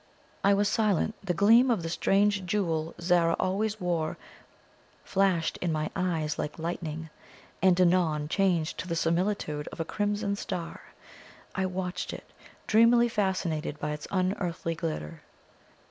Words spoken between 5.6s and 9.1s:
my eyes like lightning, and anon changed to the